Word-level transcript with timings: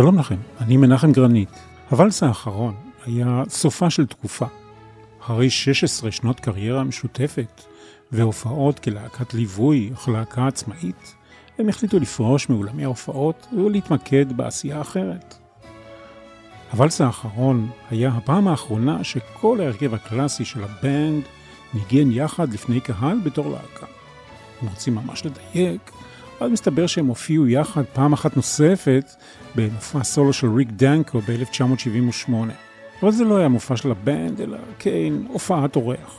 שלום 0.00 0.18
לכם, 0.18 0.36
אני 0.60 0.76
מנחם 0.76 1.12
גרנית. 1.12 1.48
הוואלס 1.90 2.22
האחרון 2.22 2.74
היה 3.06 3.42
סופה 3.48 3.90
של 3.90 4.06
תקופה. 4.06 4.46
אחרי 5.20 5.50
16 5.50 6.10
שנות 6.10 6.40
קריירה 6.40 6.84
משותפת 6.84 7.62
והופעות 8.12 8.78
כלהקת 8.78 9.34
ליווי 9.34 9.90
אך 9.94 10.08
להקה 10.08 10.46
עצמאית, 10.46 11.14
הם 11.58 11.68
החליטו 11.68 11.98
לפרוש 11.98 12.48
מאולמי 12.48 12.84
ההופעות 12.84 13.46
ולהתמקד 13.52 14.36
בעשייה 14.36 14.80
אחרת. 14.80 15.34
הוואלס 16.72 17.00
האחרון 17.00 17.70
היה 17.90 18.08
הפעם 18.08 18.48
האחרונה 18.48 19.04
שכל 19.04 19.60
ההרכב 19.60 19.94
הקלאסי 19.94 20.44
של 20.44 20.64
הבנד 20.64 21.22
ניגן 21.74 22.12
יחד 22.12 22.52
לפני 22.52 22.80
קהל 22.80 23.18
בתור 23.24 23.50
להקה. 23.50 23.86
אם 24.62 24.68
רוצים 24.68 24.94
ממש 24.94 25.22
לדייק, 25.26 25.90
אז 26.40 26.50
מסתבר 26.50 26.86
שהם 26.86 27.06
הופיעו 27.06 27.46
יחד 27.46 27.84
פעם 27.92 28.12
אחת 28.12 28.36
נוספת 28.36 29.04
במופע 29.54 30.04
סולו 30.04 30.32
של 30.32 30.54
ריק 30.54 30.68
דנקו 30.70 31.20
ב-1978. 31.20 32.32
אבל 33.02 33.10
זה 33.10 33.24
לא 33.24 33.36
היה 33.36 33.48
מופע 33.48 33.76
של 33.76 33.90
הבנד, 33.90 34.40
אלא 34.40 34.58
כן 34.78 35.12
הופעת 35.28 35.76
אורח. 35.76 36.18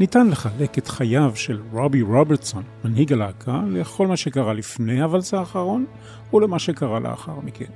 ניתן 0.00 0.28
לחלק 0.28 0.78
את 0.78 0.88
חייו 0.88 1.32
של 1.34 1.60
רובי 1.72 2.02
רוברטסון, 2.02 2.62
מנהיג 2.84 3.12
הלהקה, 3.12 3.62
לכל 3.68 4.06
מה 4.06 4.16
שקרה 4.16 4.52
לפני 4.52 5.02
הוואלס 5.02 5.34
האחרון 5.34 5.86
ולמה 6.32 6.58
שקרה 6.58 7.00
לאחר 7.00 7.40
מכן. 7.42 7.72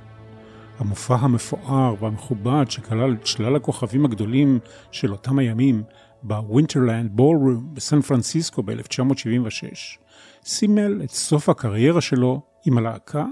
המופע 0.79 1.15
המפואר 1.15 1.95
והמכובד 1.99 2.65
שכלל 2.69 3.13
את 3.13 3.27
שלל 3.27 3.55
הכוכבים 3.55 4.05
הגדולים 4.05 4.59
של 4.91 5.11
אותם 5.11 5.39
הימים 5.39 5.83
בווינטרלנד 6.23 7.11
בולרום 7.11 7.69
בסן 7.73 8.01
פרנסיסקו 8.01 8.63
ב-1976, 8.63 9.99
סימל 10.45 11.01
את 11.03 11.09
סוף 11.09 11.49
הקריירה 11.49 12.01
שלו 12.01 12.41
עם 12.65 12.77
הלהקה, 12.77 13.25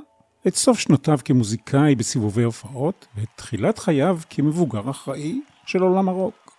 את 0.47 0.55
סוף 0.55 0.79
שנותיו 0.79 1.17
כמוזיקאי 1.25 1.95
בסיבובי 1.95 2.43
הופעות, 2.43 3.07
ואת 3.15 3.27
תחילת 3.35 3.79
חייו 3.79 4.19
כמבוגר 4.29 4.89
אחראי 4.89 5.41
של 5.65 5.81
עולם 5.81 6.09
הרוק. 6.09 6.51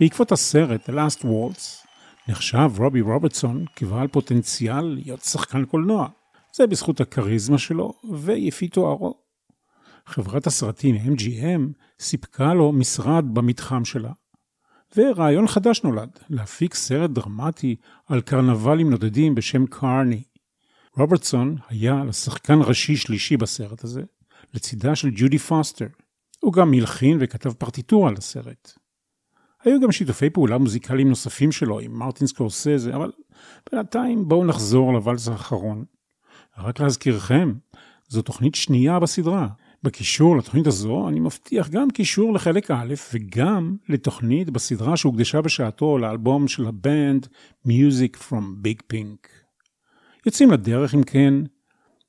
בעקבות 0.00 0.32
הסרט 0.32 0.88
The 0.88 0.92
Last 0.92 1.24
Waltz, 1.24 1.86
נחשב 2.28 2.70
רובי 2.78 3.00
רוברטסון 3.00 3.64
כבעל 3.76 4.08
פוטנציאל 4.08 4.80
להיות 4.80 5.20
שחקן 5.20 5.64
קולנוע. 5.64 6.08
זה 6.54 6.66
בזכות 6.66 7.00
הכריזמה 7.00 7.58
שלו 7.58 7.92
ויפי 8.12 8.68
תוארו. 8.68 9.14
חברת 10.06 10.46
הסרטים 10.46 10.96
MGM 10.96 11.60
סיפקה 12.00 12.54
לו 12.54 12.72
משרד 12.72 13.24
במתחם 13.34 13.84
שלה. 13.84 14.12
ורעיון 14.96 15.46
חדש 15.46 15.82
נולד, 15.82 16.18
להפיק 16.30 16.74
סרט 16.74 17.10
דרמטי 17.10 17.76
על 18.06 18.20
קרנבלים 18.20 18.90
נודדים 18.90 19.34
בשם 19.34 19.66
קארני. 19.66 20.22
רוברטסון 20.96 21.56
היה 21.68 22.04
לשחקן 22.04 22.58
ראשי 22.62 22.96
שלישי 22.96 23.36
בסרט 23.36 23.84
הזה, 23.84 24.02
לצידה 24.54 24.96
של 24.96 25.10
ג'ודי 25.14 25.38
פוסטר. 25.38 25.86
הוא 26.40 26.52
גם 26.52 26.70
מלחין 26.70 27.18
וכתב 27.20 27.52
פרטיטורה 27.52 28.10
לסרט. 28.10 28.72
היו 29.64 29.80
גם 29.80 29.92
שיתופי 29.92 30.30
פעולה 30.30 30.58
מוזיקליים 30.58 31.08
נוספים 31.08 31.52
שלו 31.52 31.80
עם 31.80 31.92
מרטין 31.92 32.26
סקורסזה, 32.26 32.94
אבל 32.94 33.12
בינתיים 33.72 34.28
בואו 34.28 34.44
נחזור 34.44 34.92
לוואלס 34.92 35.28
האחרון. 35.28 35.84
רק 36.58 36.80
להזכירכם, 36.80 37.52
זו 38.08 38.22
תוכנית 38.22 38.54
שנייה 38.54 39.00
בסדרה, 39.00 39.48
בקישור 39.82 40.36
לתוכנית 40.36 40.66
הזו 40.66 41.08
אני 41.08 41.20
מבטיח 41.20 41.68
גם 41.68 41.90
קישור 41.90 42.34
לחלק 42.34 42.70
א' 42.70 42.94
וגם 43.14 43.76
לתוכנית 43.88 44.50
בסדרה 44.50 44.96
שהוקדשה 44.96 45.40
בשעתו 45.40 45.98
לאלבום 45.98 46.48
של 46.48 46.66
הבנד 46.66 47.26
Music 47.66 48.16
from 48.28 48.66
Big 48.66 48.94
Pink. 48.94 49.41
יוצאים 50.26 50.50
לדרך 50.50 50.94
אם 50.94 51.02
כן 51.02 51.34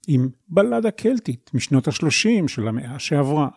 עם 0.07 0.29
בלדה 0.47 0.91
קלטית 0.91 1.51
משנות 1.53 1.88
ה-30 1.88 2.47
של 2.47 2.68
המאה 2.68 3.00
שעברה. 3.00 3.47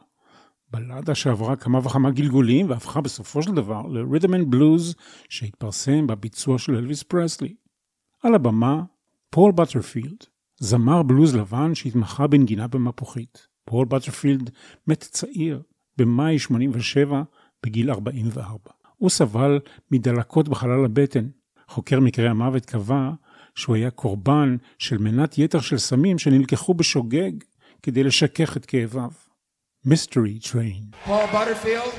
בלדה 0.70 1.14
שעברה 1.14 1.56
כמה 1.56 1.78
וכמה 1.78 2.10
גלגולים 2.10 2.70
והפכה 2.70 3.00
בסופו 3.00 3.42
של 3.42 3.54
דבר 3.54 3.82
ל-Rhythm 3.86 4.28
and 4.28 4.54
Blues 4.54 4.94
שהתפרסם 5.28 6.06
בביצוע 6.06 6.58
של 6.58 6.76
אלוויס 6.76 7.02
פרסלי. 7.02 7.54
על 8.22 8.34
הבמה 8.34 8.82
פול 9.30 9.52
בטרפילד, 9.52 10.24
זמר 10.60 11.02
בלוז 11.02 11.34
לבן 11.34 11.74
שהתמחה 11.74 12.26
בנגינה 12.26 12.66
במפוחית. 12.66 13.46
פול 13.64 13.86
בטרפילד 13.86 14.50
מת 14.86 15.00
צעיר 15.00 15.62
במאי 15.96 16.38
87 16.38 17.22
בגיל 17.66 17.90
44. 17.90 18.58
הוא 18.96 19.10
סבל 19.10 19.60
מדלקות 19.90 20.48
בחלל 20.48 20.84
הבטן. 20.84 21.28
חוקר 21.68 22.00
מקרי 22.00 22.28
המוות 22.28 22.64
קבע 22.64 23.10
שהוא 23.56 23.76
היה 23.76 23.90
קורבן 23.90 24.56
של 24.78 24.98
מנת 24.98 25.38
יתר 25.38 25.60
של 25.60 25.78
סמים 25.78 26.18
שנלקחו 26.18 26.74
בשוגג 26.74 27.32
כדי 27.82 28.04
לשכך 28.04 28.56
את 28.56 28.66
כאביו. 28.66 29.10
Mystery 29.84 30.38
Train. 30.38 30.82
פול 31.04 31.26
בטרפילד? 31.26 31.92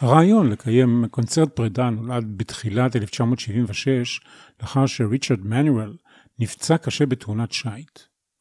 הרעיון 0.00 0.50
לקיים 0.50 1.04
קונצרט 1.10 1.56
פרידה 1.56 1.90
נולד 1.90 2.38
בתחילת 2.38 2.96
1976, 2.96 4.20
לאחר 4.62 4.86
שריצ'רד 4.86 5.46
מנואל 5.46 5.96
נפצע 6.38 6.78
קשה 6.78 7.06
בתאונת 7.06 7.52
שיט. 7.52 7.98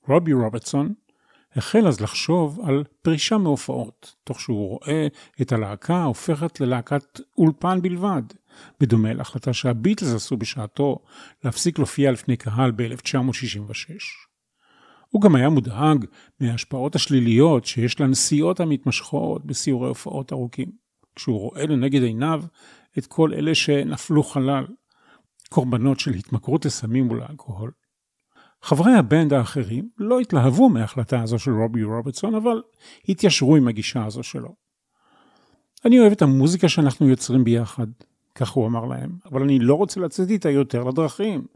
רובי 0.08 0.34
רוברטסון 0.34 0.94
החל 1.56 1.88
אז 1.88 2.02
לחשוב 2.02 2.60
על 2.64 2.84
פרישה 3.02 3.38
מהופעות, 3.38 4.16
תוך 4.24 4.42
שהוא 4.42 4.70
רואה 4.70 5.08
את 5.42 5.52
הלהקה 5.52 6.04
הופכת 6.04 6.60
ללהקת 6.60 7.20
אולפן 7.38 7.82
בלבד, 7.82 8.24
בדומה 8.80 9.14
להחלטה 9.14 9.54
שהביטלס 9.54 10.14
עשו 10.14 10.38
בשעתו 10.38 11.00
להפסיק 11.44 11.78
להופיע 11.78 12.12
לפני 12.12 12.38
קהל 12.38 12.72
ב-1966. 12.72 13.94
הוא 15.10 15.22
גם 15.22 15.36
היה 15.36 15.50
מודאג 15.50 16.06
מההשפעות 16.40 16.96
השליליות 16.96 17.66
שיש 17.66 18.02
לנסיעות 18.02 18.60
המתמשכות 18.60 19.46
בסיורי 19.46 19.88
הופעות 19.88 20.34
ארוכים, 20.34 20.89
כשהוא 21.20 21.40
רואה 21.40 21.66
לנגד 21.66 22.04
עיניו 22.04 22.44
את 22.98 23.06
כל 23.06 23.34
אלה 23.34 23.56
שנפלו 23.56 24.24
חלל, 24.24 24.66
קורבנות 25.50 26.00
של 26.00 26.12
התמכרות 26.12 26.66
לסמים 26.66 27.12
ולאלכוהול. 27.12 27.72
חברי 28.62 28.94
הבנד 28.94 29.34
האחרים 29.34 29.90
לא 29.98 30.20
התלהבו 30.20 30.70
מההחלטה 30.70 31.22
הזו 31.22 31.40
של 31.40 31.52
רובי 31.52 31.84
רוברטסון, 31.84 32.36
אבל 32.36 32.62
התיישרו 33.10 33.56
עם 33.56 33.68
הגישה 33.68 34.06
הזו 34.06 34.24
שלו. 34.24 34.56
אני 35.86 36.00
אוהב 36.00 36.12
את 36.12 36.22
המוזיקה 36.22 36.70
שאנחנו 36.70 37.10
יוצרים 37.10 37.44
ביחד, 37.44 37.88
כך 38.36 38.50
הוא 38.50 38.68
אמר 38.68 38.86
להם, 38.86 39.18
אבל 39.26 39.42
אני 39.42 39.60
לא 39.60 39.76
רוצה 39.76 40.00
לצאת 40.00 40.30
איתה 40.30 40.50
יותר 40.50 40.84
לדרכים. 40.84 41.48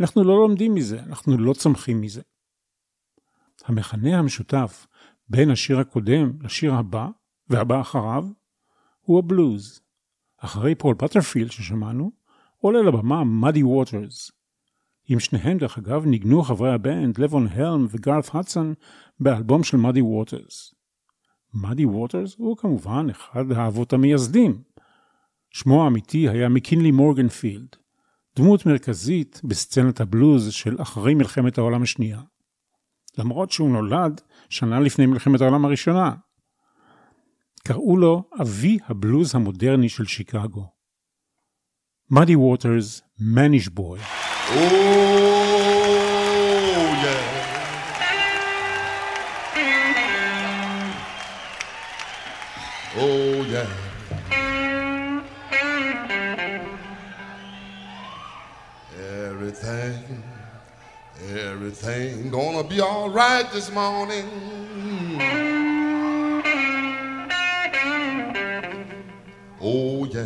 אנחנו 0.00 0.24
לא 0.24 0.36
לומדים 0.36 0.74
מזה, 0.74 1.00
אנחנו 1.00 1.38
לא 1.38 1.52
צומחים 1.52 2.00
מזה. 2.00 2.22
המכנה 3.64 4.18
המשותף 4.18 4.86
בין 5.28 5.50
השיר 5.50 5.78
הקודם 5.78 6.32
לשיר 6.42 6.74
הבא, 6.74 7.08
והבא 7.48 7.80
אחריו, 7.80 8.26
הוא 9.10 9.18
הבלוז. 9.18 9.80
אחרי 10.38 10.74
פול 10.74 10.94
בטרפילד 10.94 11.50
ששמענו, 11.50 12.10
עולה 12.58 12.82
לבמה 12.82 13.24
מאדי 13.24 13.62
ווטרס. 13.62 14.30
עם 15.08 15.20
שניהם 15.20 15.58
דרך 15.58 15.78
אגב 15.78 16.06
ניגנו 16.06 16.42
חברי 16.42 16.72
הבנד 16.72 17.18
לבון 17.18 17.46
הלם 17.46 17.86
וגארת 17.90 18.34
הדסון 18.34 18.74
באלבום 19.20 19.62
של 19.62 19.76
מאדי 19.76 20.00
ווטרס. 20.00 20.74
מאדי 21.54 21.84
ווטרס 21.84 22.34
הוא 22.38 22.56
כמובן 22.56 23.06
אחד 23.10 23.52
האבות 23.52 23.92
המייסדים. 23.92 24.62
שמו 25.50 25.84
האמיתי 25.84 26.28
היה 26.28 26.48
מקינלי 26.48 26.90
מורגנפילד, 26.90 27.76
דמות 28.36 28.66
מרכזית 28.66 29.40
בסצנת 29.44 30.00
הבלוז 30.00 30.52
של 30.52 30.82
אחרי 30.82 31.14
מלחמת 31.14 31.58
העולם 31.58 31.82
השנייה. 31.82 32.20
למרות 33.18 33.50
שהוא 33.50 33.70
נולד 33.70 34.20
שנה 34.48 34.80
לפני 34.80 35.06
מלחמת 35.06 35.40
העולם 35.40 35.64
הראשונה. 35.64 36.14
קראו 37.67 37.97
לו 37.97 38.23
אבי 38.41 38.77
הבלוז 38.87 39.35
המודרני 39.35 39.89
של 39.89 40.05
שיקגו. 40.05 40.67
מאדי 42.09 42.35
ווטרס, 42.35 43.01
מניש 43.19 43.67
בוי. 43.67 43.99
Oh, 43.99 44.59
yeah. 47.03 47.45
Oh, 52.97 53.43
yeah. 53.53 53.71
Everything, 59.27 60.23
everything 61.49 62.29
gonna 62.31 62.63
be 62.63 62.79
all 62.79 63.09
right 63.09 63.47
this 63.51 63.69
morning. 63.71 64.48
Oh, 69.62 70.06
yeah. 70.06 70.24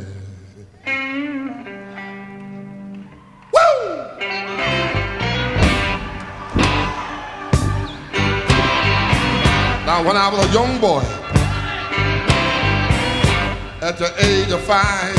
Woo! 3.53 3.85
Now, 9.85 10.05
when 10.07 10.17
I 10.17 10.29
was 10.33 10.47
a 10.47 10.53
young 10.53 10.81
boy, 10.81 11.03
at 13.83 13.99
the 13.99 14.15
age 14.25 14.53
of 14.53 14.61
five, 14.61 15.17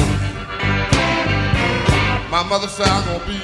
my 2.32 2.42
mother 2.44 2.70
said 2.70 2.88
I'm 2.88 3.06
gonna 3.06 3.26
be 3.26 3.38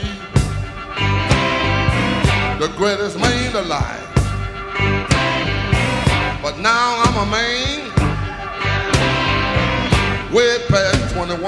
the 2.66 2.72
greatest 2.78 3.20
man 3.20 3.56
alive. 3.58 4.08
But 6.42 6.60
now 6.60 7.04
I'm 7.04 7.28
a 7.28 7.30
man, 7.30 7.91
way 10.34 10.58
past 10.70 11.14
21. 11.14 11.46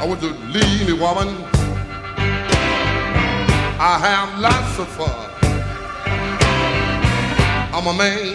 I 0.00 0.04
want 0.06 0.20
to 0.20 0.28
leave 0.50 0.86
me, 0.86 0.92
woman. 0.92 1.28
I 3.80 3.98
have 4.00 4.38
lots 4.40 4.78
of 4.78 4.88
fun. 4.88 5.28
I'm 7.72 7.86
a 7.86 7.94
man. 7.94 8.34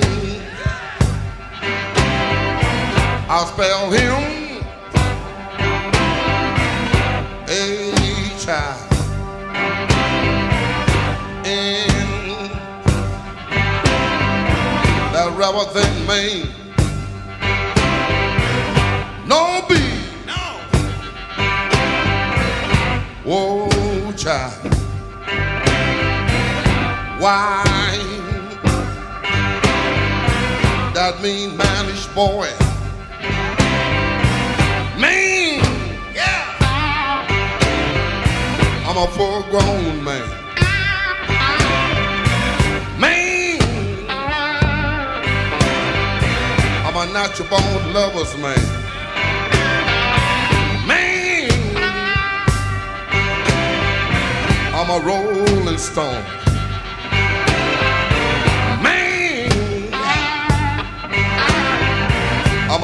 I'll 3.29 3.47
spell 3.47 3.91
him 3.91 4.63
a 7.49 8.39
child. 8.39 8.91
In 11.45 11.87
that 15.11 15.33
rubber 15.37 15.65
thing 15.71 16.07
man. 16.07 16.62
Why? 27.23 27.63
that 30.93 31.21
mean 31.21 31.51
manish 31.51 32.13
boy. 32.13 32.49
Man, 34.99 35.63
yeah. 36.13 36.57
I'm 38.85 38.97
a 38.97 39.07
full 39.15 39.43
grown 39.43 40.03
man. 40.03 40.29
I'm 46.85 47.09
a 47.09 47.13
natural 47.13 47.47
born 47.47 47.93
lover's 47.93 48.37
man. 48.37 48.59
Man, 50.85 51.49
I'm 54.75 54.89
a 54.89 54.99
rolling 55.05 55.77
stone. 55.77 56.52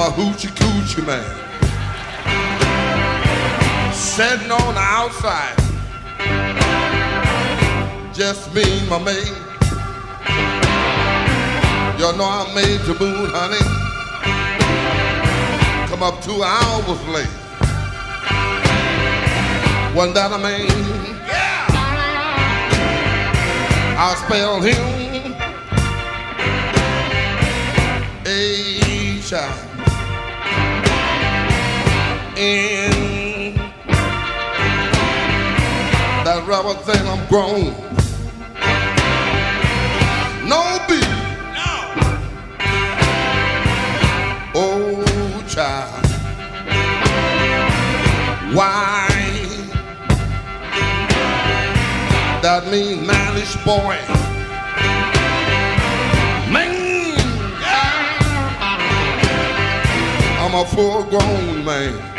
I'm 0.02 0.14
a 0.14 0.16
hoochie 0.16 0.48
coochie 0.56 1.06
man. 1.06 1.26
Sitting 3.94 4.50
on 4.50 4.74
the 4.74 4.80
outside. 4.80 5.58
Just 8.14 8.56
me 8.56 8.62
and 8.64 8.90
my 8.90 9.00
maid. 9.00 9.28
You 12.00 12.14
know 12.18 12.24
I 12.24 12.50
made 12.56 12.80
the 12.88 12.96
moon, 12.98 13.30
honey. 13.34 13.60
Come 15.90 16.02
up 16.02 16.22
two 16.24 16.44
hours 16.44 17.08
late. 17.10 17.28
Wasn't 19.94 20.16
that 20.16 20.32
a 20.32 20.38
man? 20.38 20.66
Yeah. 21.28 21.66
I 24.00 24.16
spell 24.16 24.62
him 24.62 25.36
a 28.26 29.22
child 29.22 29.69
in 32.40 33.54
that 36.24 36.48
rubber 36.48 36.74
thing 36.88 37.06
I'm 37.06 37.28
grown. 37.28 37.74
No 40.48 40.80
beat. 40.88 41.04
No. 41.60 41.74
Oh, 44.56 45.44
child. 45.50 46.06
Why? 48.56 49.08
That 52.42 52.72
mean 52.72 53.06
manish 53.06 53.56
boy. 53.66 53.98
I'm 60.42 60.56
a 60.56 60.66
full 60.66 61.04
grown 61.04 61.64
man. 61.64 62.19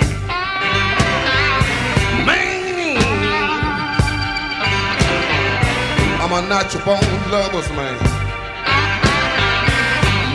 I'm 6.32 6.44
a 6.44 6.48
natural 6.48 6.84
born 6.84 7.30
lover's 7.32 7.68
man. 7.70 7.98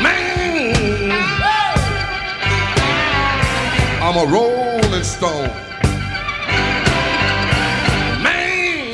Man, 0.03 1.11
I'm 4.03 4.17
a 4.17 4.29
rolling 4.29 5.03
stone. 5.05 5.47
Man. 8.21 8.93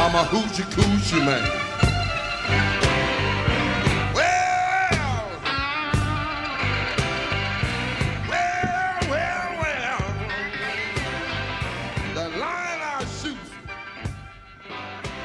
I'm 0.00 0.14
a 0.16 0.24
hoochie 0.24 0.64
coochie 0.72 1.24
man. 1.24 1.59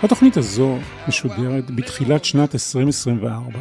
התוכנית 0.06 0.38
הזו 0.38 0.78
משודרת 1.08 1.72
בתחילת 1.72 2.26
שנת 2.26 2.54
2024. 2.56 3.60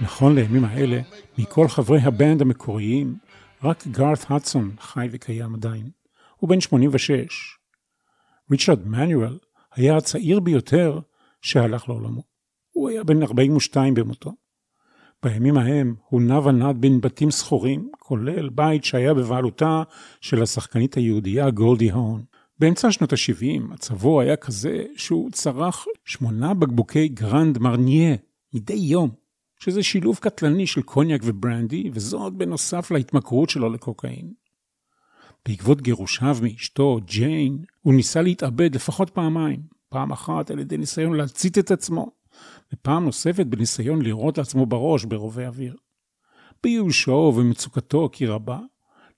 נכון 0.00 0.34
לימים 0.34 0.64
האלה, 0.64 1.00
מכל 1.38 1.68
חברי 1.68 1.98
הבנד 2.00 2.42
המקוריים, 2.42 3.14
רק 3.64 3.86
גארת 3.86 4.30
הדסון 4.30 4.70
חי 4.80 5.08
וקיים 5.12 5.54
עדיין. 5.54 5.90
הוא 6.36 6.50
בן 6.50 6.60
86. 6.60 7.58
ריצ'רד 8.50 8.86
מנואל 8.86 9.38
היה 9.74 9.96
הצעיר 9.96 10.40
ביותר 10.40 10.98
שהלך 11.42 11.88
לעולמו. 11.88 12.22
הוא 12.70 12.88
היה 12.88 13.04
בן 13.04 13.22
42 13.22 13.94
במותו. 13.94 14.32
בימים 15.22 15.58
ההם 15.58 15.94
הוא 16.08 16.22
נע 16.22 16.38
ונד 16.38 16.76
בין 16.80 17.00
בתים 17.00 17.30
שכורים, 17.30 17.90
כולל 17.98 18.48
בית 18.48 18.84
שהיה 18.84 19.14
בבעלותה 19.14 19.82
של 20.20 20.42
השחקנית 20.42 20.94
היהודייה 20.94 21.50
גולדי 21.50 21.90
הון. 21.90 22.31
באמצע 22.62 22.92
שנות 22.92 23.12
ה-70 23.12 23.60
מצבו 23.60 24.20
היה 24.20 24.36
כזה 24.36 24.84
שהוא 24.96 25.30
צרך 25.30 25.86
שמונה 26.04 26.54
בקבוקי 26.54 27.08
גרנד 27.08 27.58
מרניה 27.58 28.16
מדי 28.54 28.74
יום, 28.74 29.10
שזה 29.60 29.82
שילוב 29.82 30.18
קטלני 30.20 30.66
של 30.66 30.82
קוניאק 30.82 31.20
וברנדי, 31.24 31.90
וזאת 31.92 32.32
בנוסף 32.32 32.90
להתמכרות 32.90 33.50
שלו 33.50 33.70
לקוקאין. 33.70 34.32
בעקבות 35.48 35.80
גירושיו 35.80 36.36
מאשתו, 36.42 37.00
ג'יין, 37.04 37.64
הוא 37.80 37.94
ניסה 37.94 38.22
להתאבד 38.22 38.74
לפחות 38.74 39.10
פעמיים, 39.10 39.62
פעם 39.88 40.12
אחת 40.12 40.50
על 40.50 40.58
ידי 40.58 40.76
ניסיון 40.76 41.16
להצית 41.16 41.58
את 41.58 41.70
עצמו, 41.70 42.10
ופעם 42.72 43.04
נוספת 43.04 43.46
בניסיון 43.46 44.02
לירות 44.02 44.38
לעצמו 44.38 44.66
בראש 44.66 45.04
ברובה 45.04 45.46
אוויר. 45.46 45.76
בייאושו 46.62 47.32
ומצוקתו 47.36 48.08
כי 48.12 48.26
רבה, 48.26 48.58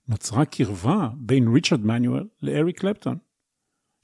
נוצרה 0.07 0.45
קרבה 0.45 1.09
בין 1.17 1.53
ריצ'רד 1.53 1.85
מנואל 1.85 2.23
לאריק 2.41 2.79
קלפטון, 2.79 3.17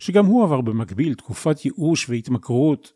שגם 0.01 0.25
הוא 0.25 0.43
עבר 0.43 0.61
במקביל 0.61 1.13
תקופת 1.13 1.65
ייאוש 1.65 2.09
והתמכרות, 2.09 2.93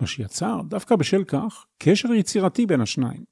מה 0.00 0.06
שיצר, 0.06 0.60
דווקא 0.68 0.96
בשל 0.96 1.24
כך, 1.24 1.64
קשר 1.78 2.12
יצירתי 2.12 2.66
בין 2.66 2.80
השניים. 2.80 3.24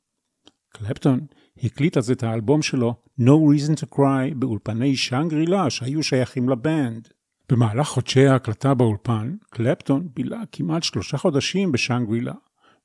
קלפטון 0.69 1.21
הקליט 1.62 1.97
אז 1.97 2.11
את 2.11 2.23
האלבום 2.23 2.62
שלו 2.62 2.95
No 3.21 3.25
Reason 3.25 3.77
to 3.77 3.95
Cry 3.95 4.35
באולפני 4.37 4.97
שאנגרילה 4.97 5.71
שהיו 5.71 6.03
שייכים 6.03 6.49
לבנד. 6.49 7.09
במהלך 7.49 7.89
חודשי 7.89 8.27
ההקלטה 8.27 8.75
באולפן, 8.75 9.37
קלפטון 9.50 10.09
בילה 10.15 10.43
כמעט 10.53 10.83
שלושה 10.83 11.19
חודשים 11.19 11.73
בשאנגרילה, 11.73 12.35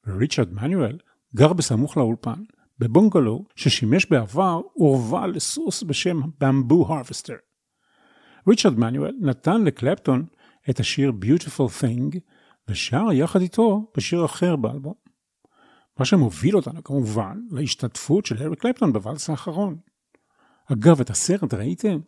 וריצ'רד 0.07 0.53
מנואל 0.53 0.97
גר 1.35 1.53
בסמוך 1.53 1.97
לאולפן, 1.97 2.43
בבונגלו 2.79 3.45
ששימש 3.55 4.05
בעבר 4.05 4.61
עורבה 4.73 5.27
לסוס 5.27 5.83
בשם 5.83 6.19
במבו 6.41 6.93
הרפסטר. 6.93 7.35
ריצ'רד 8.47 8.79
מנואל 8.79 9.15
נתן 9.21 9.63
לקלפטון 9.63 10.25
את 10.69 10.79
השיר 10.79 11.11
Beautiful 11.21 11.81
Thing 11.81 12.19
ושר 12.67 13.11
יחד 13.13 13.41
איתו 13.41 13.91
בשיר 13.97 14.25
אחר 14.25 14.55
באלבום. 14.55 14.93
מה 15.99 16.05
שמוביל 16.05 16.55
אותנו 16.55 16.83
כמובן 16.83 17.39
להשתתפות 17.51 18.25
של 18.25 18.37
הארי 18.37 18.55
קלפטון 18.55 18.93
בוואלס 18.93 19.29
האחרון. 19.29 19.77
אגב, 20.71 21.01
את 21.01 21.09
הסרט 21.09 21.53
ראיתם? 21.53 21.99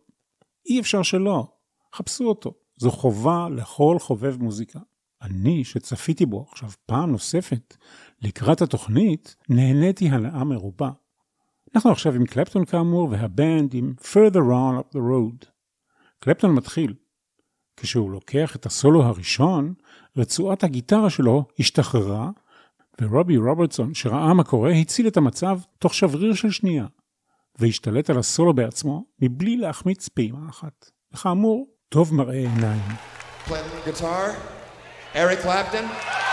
אי 0.66 0.80
אפשר 0.80 1.02
שלא. 1.02 1.46
חפשו 1.94 2.24
אותו. 2.24 2.54
זו 2.76 2.90
חובה 2.90 3.48
לכל 3.48 3.96
חובב 4.00 4.42
מוזיקה. 4.42 4.78
אני, 5.22 5.64
שצפיתי 5.64 6.26
בו 6.26 6.46
עכשיו 6.52 6.70
פעם 6.86 7.10
נוספת 7.10 7.76
לקראת 8.22 8.62
התוכנית, 8.62 9.36
נהניתי 9.48 10.08
הנאה 10.08 10.44
מרובה. 10.44 10.90
אנחנו 11.74 11.90
עכשיו 11.90 12.14
עם 12.14 12.26
קלפטון 12.26 12.64
כאמור, 12.64 13.08
והבנד 13.10 13.74
עם 13.74 13.94
Further 14.00 14.36
On 14.36 14.80
Up 14.80 14.94
the 14.94 14.98
Road. 14.98 15.57
קלפטון 16.20 16.54
מתחיל. 16.54 16.94
כשהוא 17.76 18.10
לוקח 18.10 18.56
את 18.56 18.66
הסולו 18.66 19.02
הראשון, 19.02 19.74
רצועת 20.16 20.64
הגיטרה 20.64 21.10
שלו 21.10 21.44
השתחררה, 21.58 22.30
ורובי 23.00 23.36
רוברטסון, 23.36 23.94
שראה 23.94 24.34
מה 24.34 24.44
קורה, 24.44 24.70
הציל 24.70 25.08
את 25.08 25.16
המצב 25.16 25.58
תוך 25.78 25.94
שבריר 25.94 26.34
של 26.34 26.50
שנייה, 26.50 26.86
והשתלט 27.58 28.10
על 28.10 28.18
הסולו 28.18 28.54
בעצמו, 28.54 29.04
מבלי 29.22 29.56
להחמיץ 29.56 30.08
פעימה 30.08 30.48
אחת. 30.50 30.90
וכאמור, 31.12 31.66
טוב 31.88 32.14
מראה 32.14 32.38
עיניים. 32.38 32.82
Playing 33.46 33.88
guitar, 33.88 34.30
Eric 35.14 35.44
Clapton. 35.44 36.27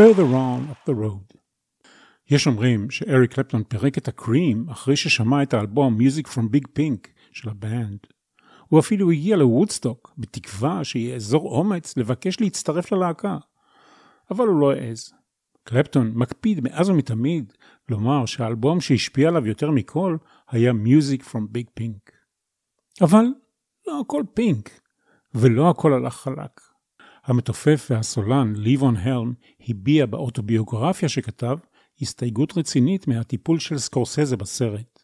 Further 0.00 0.32
on 0.34 0.60
up 0.72 0.90
the 0.90 0.94
road. 0.94 1.36
יש 2.30 2.46
אומרים 2.46 2.90
שאריק 2.90 3.34
קלפטון 3.34 3.64
פירק 3.64 3.98
את 3.98 4.08
הקרים 4.08 4.68
אחרי 4.68 4.96
ששמע 4.96 5.42
את 5.42 5.54
האלבום 5.54 5.98
Music 6.00 6.26
from 6.26 6.56
Big 6.56 6.64
Pink 6.78 7.08
של 7.32 7.48
הבנד. 7.48 7.98
הוא 8.68 8.80
אפילו 8.80 9.10
הגיע 9.10 9.36
לוודסטוק 9.36 10.14
בתקווה 10.18 10.84
שיאזור 10.84 11.58
אומץ 11.58 11.96
לבקש 11.96 12.40
להצטרף 12.40 12.92
ללהקה. 12.92 13.38
אבל 14.30 14.46
הוא 14.46 14.60
לא 14.60 14.72
העז. 14.72 15.12
קלפטון 15.64 16.12
מקפיד 16.14 16.60
מאז 16.60 16.88
ומתמיד 16.88 17.52
לומר 17.88 18.26
שהאלבום 18.26 18.80
שהשפיע 18.80 19.28
עליו 19.28 19.46
יותר 19.46 19.70
מכל 19.70 20.16
היה 20.50 20.72
Music 20.72 21.22
from 21.22 21.56
Big 21.56 21.80
Pink. 21.80 22.12
אבל 23.00 23.24
לא 23.86 24.00
הכל 24.00 24.22
פינק, 24.34 24.70
ולא 25.34 25.70
הכל 25.70 25.92
הלך 25.92 26.14
חלק. 26.14 26.69
המתופף 27.24 27.86
והסולן 27.90 28.52
ליבון 28.56 28.96
הלם 28.96 29.32
הביע 29.68 30.06
באוטוביוגרפיה 30.06 31.08
שכתב 31.08 31.56
הסתייגות 32.02 32.58
רצינית 32.58 33.08
מהטיפול 33.08 33.58
של 33.58 33.78
סקורסזה 33.78 34.36
בסרט. 34.36 35.02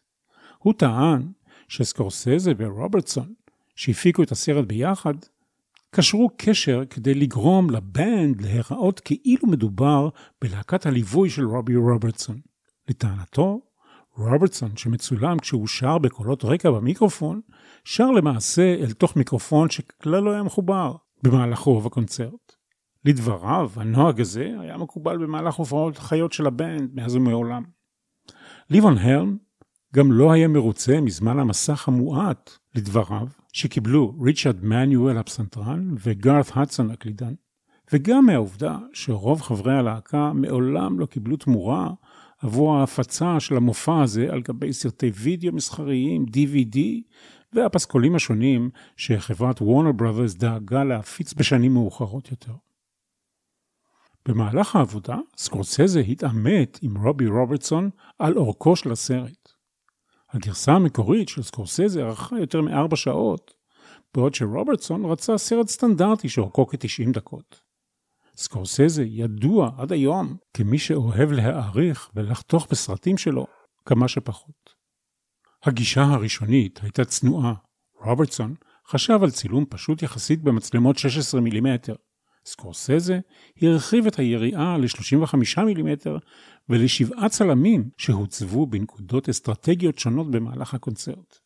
הוא 0.57 0.73
טען 0.77 1.31
שסקורסזה 1.67 2.53
ורוברטסון, 2.57 3.33
שהפיקו 3.75 4.23
את 4.23 4.31
הסרט 4.31 4.65
ביחד, 4.65 5.13
קשרו 5.91 6.29
קשר 6.37 6.83
כדי 6.89 7.13
לגרום 7.13 7.69
לבנד 7.69 8.41
להיראות 8.41 8.99
כאילו 8.99 9.47
מדובר 9.47 10.09
בלהקת 10.41 10.85
הליווי 10.85 11.29
של 11.29 11.45
רובי 11.45 11.75
רוברטסון. 11.75 12.39
לטענתו, 12.89 13.61
רוברטסון, 14.17 14.77
שמצולם 14.77 15.39
כשהוא 15.39 15.67
שר 15.67 15.97
בקולות 15.97 16.45
רקע 16.45 16.71
במיקרופון, 16.71 17.41
שר 17.85 18.11
למעשה 18.11 18.75
אל 18.75 18.91
תוך 18.91 19.15
מיקרופון 19.15 19.69
שכלל 19.69 20.23
לא 20.23 20.31
היה 20.31 20.43
מחובר 20.43 20.95
במהלך 21.23 21.59
רוב 21.59 21.85
הקונצרט. 21.85 22.55
לדבריו, 23.05 23.71
הנוהג 23.75 24.21
הזה 24.21 24.55
היה 24.59 24.77
מקובל 24.77 25.17
במהלך 25.17 25.55
הופעות 25.55 25.97
חיות 25.97 26.33
של 26.33 26.47
הבנד 26.47 26.89
מאז 26.93 27.15
ומעולם. 27.15 27.63
ליבון 28.69 28.97
הרם 28.97 29.37
גם 29.95 30.11
לא 30.11 30.31
היה 30.31 30.47
מרוצה 30.47 31.01
מזמן 31.01 31.39
המסך 31.39 31.87
המועט, 31.87 32.51
לדבריו, 32.75 33.27
שקיבלו 33.53 34.15
ריצ'רד 34.21 34.63
מנואל 34.63 35.17
הפסנתרן 35.17 35.95
וגארת 36.03 36.51
הדסון 36.55 36.91
הקלידן, 36.91 37.33
וגם 37.93 38.25
מהעובדה 38.25 38.77
שרוב 38.93 39.41
חברי 39.41 39.73
הלהקה 39.73 40.33
מעולם 40.33 40.99
לא 40.99 41.05
קיבלו 41.05 41.37
תמורה 41.37 41.89
עבור 42.41 42.75
ההפצה 42.75 43.39
של 43.39 43.57
המופע 43.57 44.01
הזה 44.01 44.27
על 44.31 44.41
גבי 44.41 44.73
סרטי 44.73 45.11
וידאו 45.13 45.53
מסחריים, 45.53 46.25
DVD, 46.25 46.77
והפסקולים 47.57 48.15
השונים 48.15 48.69
שחברת 48.97 49.61
וורנר 49.61 49.91
בראדרס 49.91 50.33
דאגה 50.33 50.83
להפיץ 50.83 51.33
בשנים 51.33 51.73
מאוחרות 51.73 52.31
יותר. 52.31 52.53
במהלך 54.25 54.75
העבודה, 54.75 55.17
סקורסזה 55.37 55.99
התעמת 55.99 56.79
עם 56.81 56.97
רובי 56.97 57.27
רוברטסון 57.27 57.89
על 58.19 58.37
אורכו 58.37 58.75
של 58.75 58.91
הסרט. 58.91 59.49
הגרסה 60.29 60.71
המקורית 60.71 61.29
של 61.29 61.43
סקורסזה 61.43 62.03
ארכה 62.03 62.39
יותר 62.39 62.61
מארבע 62.61 62.95
שעות, 62.95 63.53
בעוד 64.15 64.33
שרוברטסון 64.33 65.05
רצה 65.05 65.37
סרט 65.37 65.67
סטנדרטי 65.67 66.29
שאורכו 66.29 66.67
כ-90 66.67 67.11
דקות. 67.13 67.61
סקורסזה 68.37 69.03
ידוע 69.03 69.71
עד 69.77 69.91
היום 69.91 70.37
כמי 70.53 70.79
שאוהב 70.79 71.31
להעריך 71.31 72.11
ולחתוך 72.15 72.67
בסרטים 72.71 73.17
שלו 73.17 73.47
כמה 73.85 74.07
שפחות. 74.07 74.76
הגישה 75.67 76.03
הראשונית 76.03 76.79
הייתה 76.83 77.05
צנועה. 77.05 77.53
רוברטסון 78.01 78.55
חשב 78.87 79.19
על 79.23 79.31
צילום 79.31 79.65
פשוט 79.69 80.03
יחסית 80.03 80.41
במצלמות 80.41 80.97
16 80.97 81.41
מילימטר. 81.41 81.95
סקורסזה 82.45 83.19
הרחיב 83.61 84.07
את 84.07 84.19
היריעה 84.19 84.77
ל-35 84.77 85.61
מילימטר 85.65 86.17
ולשבעה 86.69 87.29
צלמים 87.29 87.89
שהוצבו 87.97 88.67
בנקודות 88.67 89.29
אסטרטגיות 89.29 89.99
שונות 89.99 90.31
במהלך 90.31 90.73
הקונצרט. 90.73 91.37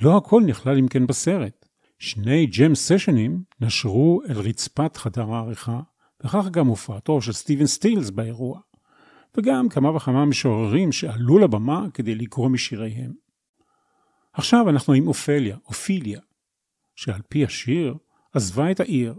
לא 0.00 0.16
הכל 0.16 0.42
נכלל 0.46 0.78
אם 0.78 0.88
כן 0.88 1.06
בסרט. 1.06 1.66
שני 1.98 2.46
ג'ם 2.46 2.74
סשנים 2.74 3.42
נשרו 3.60 4.20
אל 4.28 4.38
רצפת 4.38 4.96
חדר 4.96 5.34
העריכה, 5.34 5.80
וכך 6.24 6.48
גם 6.50 6.66
הופעתו 6.66 7.22
של 7.22 7.32
סטיבן 7.32 7.66
סטילס 7.66 8.10
באירוע, 8.10 8.60
וגם 9.36 9.68
כמה 9.68 9.96
וכמה 9.96 10.24
משוררים 10.24 10.92
שעלו 10.92 11.38
לבמה 11.38 11.86
כדי 11.94 12.14
לקרוא 12.14 12.48
משיריהם. 12.48 13.12
עכשיו 14.32 14.68
אנחנו 14.68 14.92
עם 14.92 15.08
אופליה, 15.08 15.56
אופיליה, 15.66 16.20
שעל 16.96 17.20
פי 17.28 17.44
השיר 17.44 17.94
עזבה 18.32 18.70
את 18.70 18.80
העיר, 18.80 19.14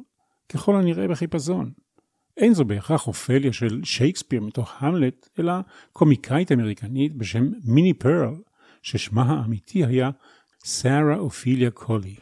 ככל 0.49 0.75
הנראה 0.75 1.07
בחיפזון. 1.07 1.71
אין 2.37 2.53
זו 2.53 2.65
בהכרח 2.65 3.07
אופליה 3.07 3.53
של 3.53 3.81
שייקספיר 3.83 4.41
מתוך 4.41 4.73
המלט, 4.77 5.29
אלא 5.39 5.53
קומיקאית 5.93 6.51
אמריקנית 6.51 7.15
בשם 7.15 7.51
מיני 7.63 7.93
פרל, 7.93 8.35
ששמה 8.81 9.23
האמיתי 9.23 9.85
היה 9.85 10.09
סארה 10.65 11.17
אופיליה 11.17 11.71
קולי. 11.71 12.15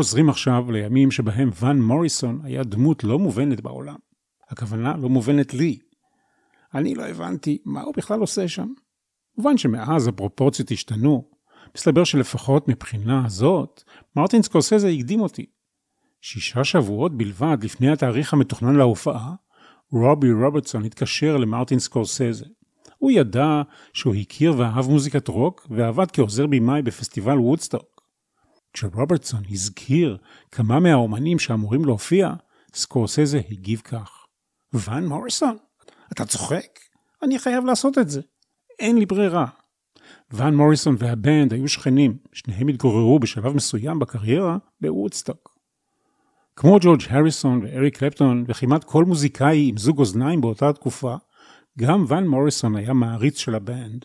חוזרים 0.00 0.28
עכשיו 0.28 0.70
לימים 0.70 1.10
שבהם 1.10 1.50
ואן 1.54 1.80
מוריסון 1.82 2.40
היה 2.44 2.62
דמות 2.62 3.04
לא 3.04 3.18
מובנת 3.18 3.60
בעולם. 3.60 3.96
הכוונה 4.48 4.96
לא 4.96 5.08
מובנת 5.08 5.54
לי. 5.54 5.78
אני 6.74 6.94
לא 6.94 7.06
הבנתי 7.06 7.58
מה 7.64 7.82
הוא 7.82 7.94
בכלל 7.96 8.20
עושה 8.20 8.48
שם. 8.48 8.68
מובן 9.38 9.58
שמאז 9.58 10.08
הפרופורציות 10.08 10.70
השתנו. 10.70 11.30
מסתבר 11.76 12.04
שלפחות 12.04 12.68
מבחינה 12.68 13.26
הזאת, 13.26 13.82
מרטין 14.16 14.42
סקורסזה 14.42 14.88
הקדים 14.88 15.20
אותי. 15.20 15.46
שישה 16.20 16.64
שבועות 16.64 17.16
בלבד 17.16 17.58
לפני 17.62 17.90
התאריך 17.90 18.32
המתוכנן 18.32 18.76
להופעה, 18.76 19.34
רובי 19.92 20.32
רוברטסון 20.32 20.84
התקשר 20.84 21.36
למרטין 21.36 21.78
סקורסזה. 21.78 22.44
הוא 22.98 23.10
ידע 23.10 23.62
שהוא 23.92 24.14
הכיר 24.14 24.54
ואהב 24.58 24.88
מוזיקת 24.88 25.28
רוק 25.28 25.66
ועבד 25.70 26.10
כעוזר 26.12 26.46
במאי 26.46 26.82
בפסטיבל 26.82 27.38
וודסטוק. 27.38 27.99
כשרוברטסון 28.72 29.42
הזכיר 29.50 30.18
כמה 30.52 30.80
מהאומנים 30.80 31.38
שאמורים 31.38 31.84
להופיע, 31.84 32.32
סקורסזה 32.74 33.40
הגיב 33.50 33.80
כך: 33.84 34.26
ואן 34.72 35.06
מוריסון, 35.06 35.56
אתה 36.12 36.24
צוחק? 36.24 36.78
אני 37.22 37.38
חייב 37.38 37.64
לעשות 37.64 37.98
את 37.98 38.10
זה. 38.10 38.20
אין 38.78 38.98
לי 38.98 39.06
ברירה. 39.06 39.46
ואן 40.30 40.54
מוריסון 40.54 40.96
והבנד 40.98 41.52
היו 41.52 41.68
שכנים, 41.68 42.18
שניהם 42.32 42.68
התגוררו 42.68 43.18
בשלב 43.18 43.52
מסוים 43.52 43.98
בקריירה 43.98 44.56
בוודסטוק. 44.80 45.60
כמו 46.56 46.78
ג'ורג' 46.80 47.00
הריסון 47.08 47.60
ואריק 47.62 47.98
קלפטון 47.98 48.44
וכמעט 48.48 48.84
כל 48.84 49.04
מוזיקאי 49.04 49.68
עם 49.68 49.76
זוג 49.76 49.98
אוזניים 49.98 50.40
באותה 50.40 50.72
תקופה, 50.72 51.16
גם 51.78 52.04
ואן 52.08 52.26
מוריסון 52.26 52.76
היה 52.76 52.92
מעריץ 52.92 53.38
של 53.38 53.54
הבנד. 53.54 54.04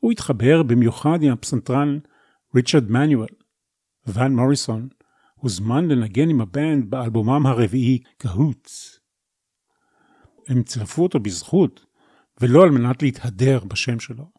הוא 0.00 0.12
התחבר 0.12 0.62
במיוחד 0.62 1.22
עם 1.22 1.32
הפסנתרן 1.32 1.98
ריצ'רד 2.54 2.90
מנואל. 2.90 3.28
ואן 4.06 4.36
מוריסון 4.36 4.88
הוזמן 5.34 5.88
לנגן 5.88 6.30
עם 6.30 6.40
הבנד 6.40 6.90
באלבומם 6.90 7.46
הרביעי 7.46 7.98
Cahoots. 8.18 9.00
הם 10.48 10.62
צירפו 10.62 11.02
אותו 11.02 11.20
בזכות, 11.20 11.86
ולא 12.40 12.62
על 12.62 12.70
מנת 12.70 13.02
להתהדר 13.02 13.58
בשם 13.64 14.00
שלו. 14.00 14.30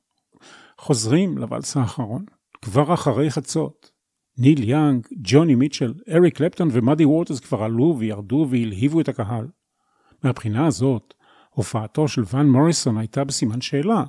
חוזרים 0.77 1.37
לוואלס 1.37 1.77
האחרון, 1.77 2.25
כבר 2.61 2.93
אחרי 2.93 3.31
חצות. 3.31 3.91
ניל 4.37 4.69
יאנג, 4.69 5.07
ג'וני 5.11 5.55
מיטשל, 5.55 5.93
אריק 6.09 6.37
קלפטון 6.37 6.69
ומאדי 6.71 7.05
ווטרס 7.05 7.39
כבר 7.39 7.63
עלו 7.63 7.95
וירדו 7.99 8.47
והלהיבו 8.49 9.01
את 9.01 9.09
הקהל. 9.09 9.47
מהבחינה 10.23 10.67
הזאת, 10.67 11.13
הופעתו 11.49 12.07
של 12.07 12.23
ואן 12.33 12.49
מוריסון 12.49 12.97
הייתה 12.97 13.23
בסימן 13.23 13.61
שאלה, 13.61 14.03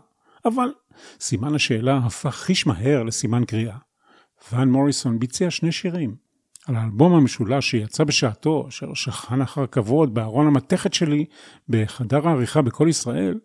אבל 0.45 0.73
סימן 1.21 1.55
השאלה 1.55 1.97
הפך 1.97 2.35
חיש 2.35 2.67
מהר 2.67 3.03
לסימן 3.03 3.45
קריאה. 3.45 3.77
ואן 4.53 4.69
מוריסון 4.69 5.19
ביצע 5.19 5.51
שני 5.51 5.73
שירים. 5.73 6.29
על 6.67 6.77
האלבום 6.77 7.15
המשולש 7.15 7.71
שיצא 7.71 8.05
בשעתו, 8.05 8.69
אשר 8.69 8.95
שכן 8.95 9.41
אחר 9.41 9.67
כבוד 9.67 10.15
בארון 10.15 10.47
המתכת 10.47 10.95
שלי 10.95 11.25
בחדר 11.69 12.29
העריכה 12.29 12.63
בכל 12.63 12.87
ישראל, 12.89 13.39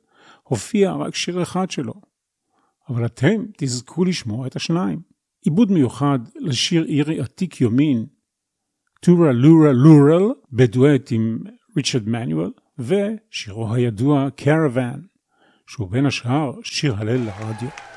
הופיע 0.44 0.92
רק 0.92 1.16
שיר 1.16 1.44
אחד 1.44 1.72
שלו. 1.72 1.94
אבל 2.90 3.06
אתם 3.06 3.46
תזכו 3.58 4.06
לשמוע 4.06 4.48
את 4.48 4.56
השניים. 4.56 5.00
עיבוד 5.46 5.72
מיוחד 5.72 6.20
לשיר 6.36 6.86
אירי 6.86 7.20
עתיק 7.22 7.62
יומין, 7.62 8.06
טורה 9.02 9.32
לורה 9.32 9.72
לורל, 9.72 10.34
בדואט 10.52 11.12
עם 11.12 11.40
ריצ'רד 11.78 12.08
מנואל, 12.10 12.52
ושירו 12.80 13.74
הידוע 13.74 14.30
קרוון, 14.36 15.02
שהוא 15.68 15.92
בין 15.92 16.06
השאר 16.06 16.52
שיר 16.64 16.96
הלל 16.96 17.18
לרדיו. 17.18 17.93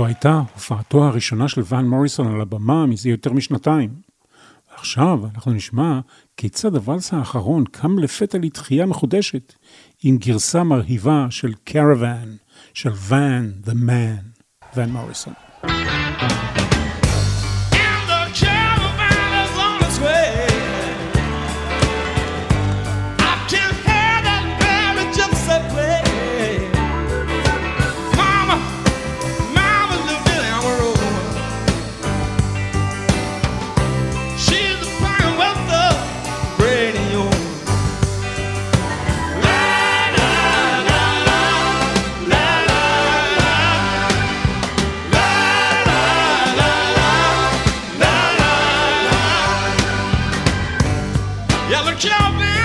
זו 0.00 0.06
הייתה 0.06 0.42
הופעתו 0.54 1.04
הראשונה 1.04 1.48
של 1.48 1.62
ון 1.68 1.88
מוריסון 1.88 2.34
על 2.34 2.40
הבמה 2.40 2.86
מזה 2.86 3.08
יותר 3.08 3.32
משנתיים. 3.32 3.90
עכשיו 4.74 5.18
אנחנו 5.34 5.52
נשמע 5.52 6.00
כיצד 6.36 6.74
הוואלס 6.74 7.12
האחרון 7.12 7.64
קם 7.64 7.98
לפתע 7.98 8.38
לתחייה 8.38 8.86
מחודשת 8.86 9.54
עם 10.02 10.16
גרסה 10.16 10.62
מרהיבה 10.62 11.26
של 11.30 11.52
קרוואן, 11.64 12.36
של 12.74 12.90
ון, 13.08 13.52
the 13.64 13.70
man, 13.70 14.40
ון 14.76 14.90
מוריסון. 14.90 15.49
Yeah, 51.70 51.82
look 51.82 52.04
out 52.04 52.36
there. 52.36 52.59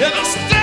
in 0.00 0.12
a. 0.12 0.57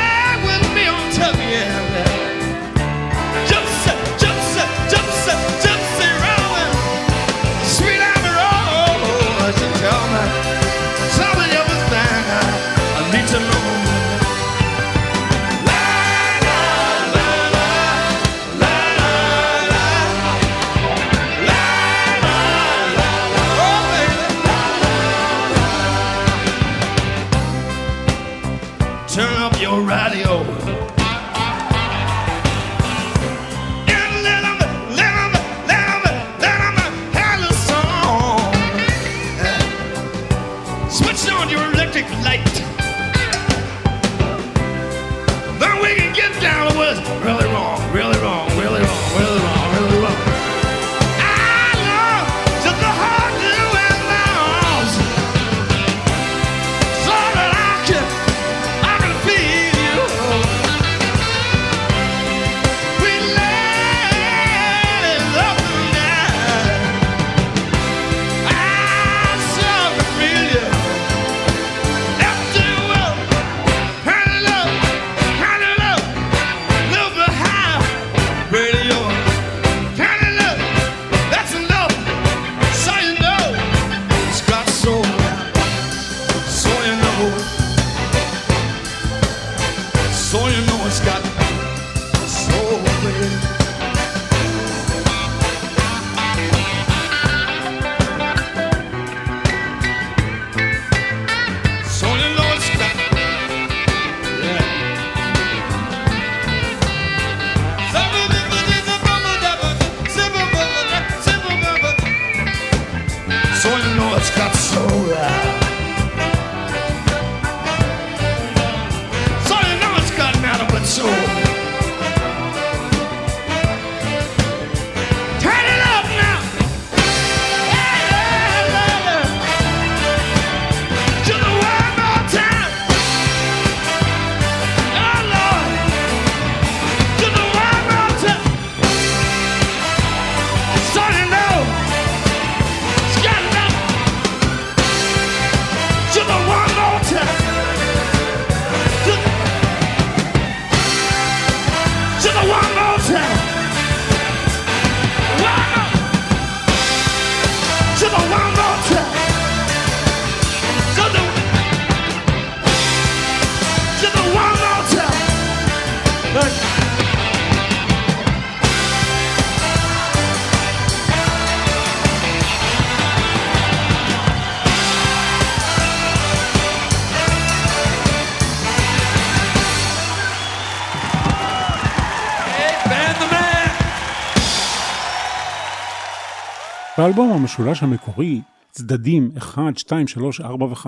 באלבום 187.06 187.32
המשולש 187.32 187.84
המקורי, 187.84 188.41
צדדים 188.72 189.32
1, 189.38 189.78
2, 189.78 190.08
3, 190.08 190.41
4 190.41 190.66
ו-5 190.66 190.88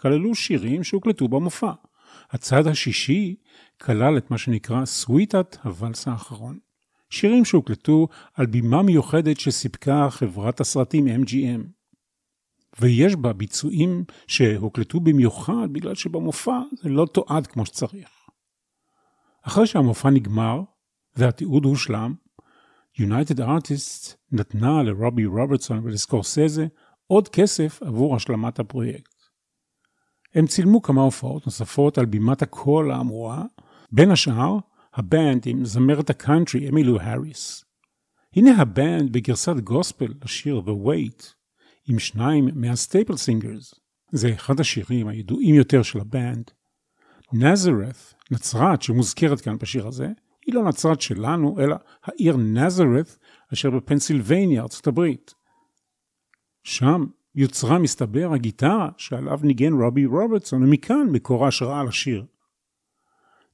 כללו 0.00 0.34
שירים 0.34 0.84
שהוקלטו 0.84 1.28
במופע. 1.28 1.72
הצד 2.30 2.66
השישי 2.66 3.34
כלל 3.82 4.18
את 4.18 4.30
מה 4.30 4.38
שנקרא 4.38 4.84
סוויטת 4.84 5.56
הוואלס 5.64 6.08
האחרון. 6.08 6.58
שירים 7.10 7.44
שהוקלטו 7.44 8.08
על 8.34 8.46
בימה 8.46 8.82
מיוחדת 8.82 9.40
שסיפקה 9.40 10.10
חברת 10.10 10.60
הסרטים 10.60 11.06
MGM. 11.06 11.60
ויש 12.80 13.16
בה 13.16 13.32
ביצועים 13.32 14.04
שהוקלטו 14.26 15.00
במיוחד 15.00 15.68
בגלל 15.72 15.94
שבמופע 15.94 16.60
זה 16.82 16.88
לא 16.88 17.06
תועד 17.12 17.46
כמו 17.46 17.66
שצריך. 17.66 18.08
אחרי 19.42 19.66
שהמופע 19.66 20.10
נגמר 20.10 20.60
והתיעוד 21.16 21.64
הושלם, 21.64 22.14
United 23.00 23.38
Artists 23.38 24.14
נתנה 24.32 24.82
לרובי 24.82 25.24
רוברטסון 25.24 25.80
ולסקורסזה 25.84 26.66
עוד 27.06 27.28
כסף 27.28 27.82
עבור 27.82 28.16
השלמת 28.16 28.58
הפרויקט. 28.58 29.14
הם 30.34 30.46
צילמו 30.46 30.82
כמה 30.82 31.02
הופעות 31.02 31.46
נוספות 31.46 31.98
על 31.98 32.06
בימת 32.06 32.42
הקול 32.42 32.90
האמורה, 32.90 33.44
בין 33.92 34.10
השאר 34.10 34.58
הבנד 34.94 35.42
עם 35.46 35.64
זמרת 35.64 36.10
הקאנטרי 36.10 36.68
אמילו 36.68 37.00
האריס. 37.00 37.64
הנה 38.36 38.62
הבנד 38.62 39.12
בגרסת 39.12 39.56
גוספל 39.64 40.14
לשיר 40.24 40.62
The 40.66 40.86
Weight, 40.86 41.24
עם 41.88 41.98
שניים 41.98 42.48
מהסטייפל 42.54 43.16
סינגרס. 43.16 43.74
זה 44.12 44.34
אחד 44.34 44.60
השירים 44.60 45.08
הידועים 45.08 45.54
יותר 45.54 45.82
של 45.82 46.00
הבנד. 46.00 46.50
נזרת, 47.32 48.14
נצרת 48.30 48.82
שמוזכרת 48.82 49.40
כאן 49.40 49.58
בשיר 49.58 49.86
הזה, 49.86 50.08
היא 50.46 50.54
לא 50.54 50.64
נצרת 50.64 51.00
שלנו, 51.00 51.60
אלא 51.60 51.76
העיר 52.04 52.36
נזרת 52.36 53.16
אשר 53.52 53.70
בפנסילבניה, 53.70 54.62
ארצות 54.62 54.86
הברית. 54.86 55.34
שם 56.64 57.04
יוצרה 57.34 57.78
מסתבר 57.78 58.32
הגיטרה 58.32 58.88
שעליו 58.96 59.40
ניגן 59.42 59.72
רובי 59.72 60.06
רוברטסון, 60.06 60.62
ומכאן 60.62 61.06
מקור 61.12 61.44
ההשראה 61.44 61.84
לשיר. 61.84 62.24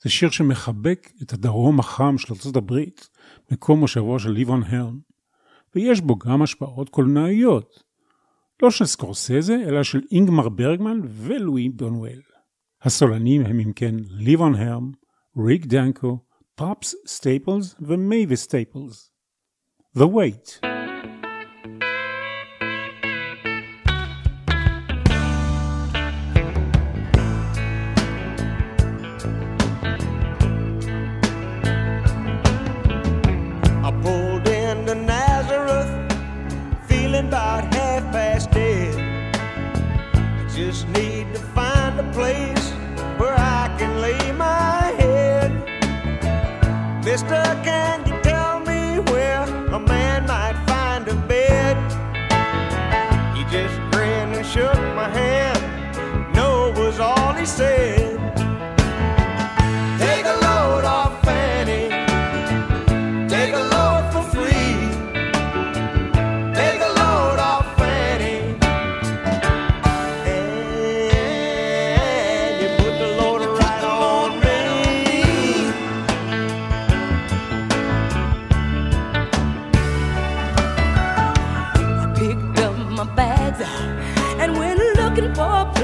זה 0.03 0.11
שיר 0.11 0.30
שמחבק 0.30 1.11
את 1.22 1.32
הדרום 1.32 1.80
החם 1.80 2.18
של 2.18 2.34
ארצות 2.34 2.57
הברית, 2.57 3.09
מקום 3.51 3.80
מושבו 3.80 4.18
של 4.18 4.30
ליבון 4.30 4.62
הרן, 4.62 4.99
ויש 5.74 6.01
בו 6.01 6.16
גם 6.16 6.43
השפעות 6.43 6.88
קולנועיות, 6.88 7.82
לא 8.62 8.70
של 8.70 8.84
סקורסזה, 8.84 9.57
אלא 9.66 9.82
של 9.82 10.01
אינגמר 10.11 10.49
ברגמן 10.49 11.01
ולואי 11.05 11.68
בונואל. 11.68 12.20
הסולנים 12.82 13.47
הם 13.47 13.61
אם 13.61 13.72
כן 13.72 13.95
ליבון 14.11 14.55
הרם, 14.55 14.93
ריק 15.47 15.66
דנקו, 15.66 16.18
Pops 16.57 16.95
staples 17.07 17.75
the 17.81 17.97
Mavis 17.97 18.43
staples. 18.43 19.11
The 19.95 20.07
weight. 20.07 20.61
Mr. 47.13 47.63
Can. 47.63 47.91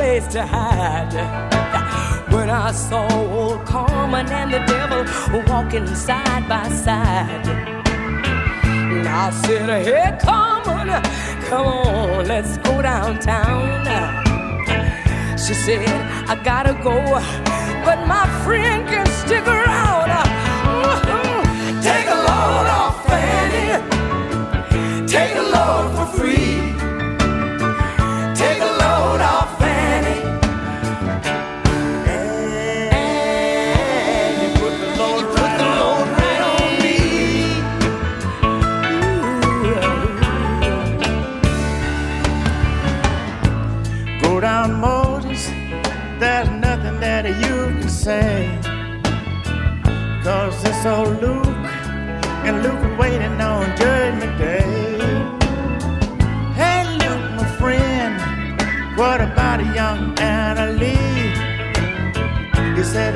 Place 0.09 0.27
to 0.33 0.47
hide. 0.47 1.13
When 2.33 2.49
I 2.49 2.73
saw 2.73 3.07
old 3.13 3.67
Carmen 3.67 4.27
and 4.41 4.51
the 4.55 4.63
devil 4.75 5.03
walking 5.51 5.87
side 6.07 6.45
by 6.49 6.67
side. 6.85 7.47
And 8.95 9.07
I 9.07 9.31
said, 9.43 9.69
Hey, 9.87 10.17
Carmen, 10.27 10.89
come 11.49 11.67
on, 11.67 12.27
let's 12.27 12.57
go 12.67 12.81
downtown. 12.81 13.85
She 15.45 15.55
said, 15.65 15.87
I 16.33 16.35
gotta 16.51 16.75
go, 16.89 16.97
but 17.87 17.99
my 18.15 18.27
friend 18.45 18.89
can 18.89 19.07
stick 19.23 19.47
around. 19.47 20.09
Take 21.89 22.09
a 22.17 22.19
load 22.29 22.67
off, 22.81 22.97
Fanny. 23.09 23.69
Take 25.15 25.35
a 25.43 25.47
load 25.55 25.87
for 25.97 26.07
free. 26.19 26.58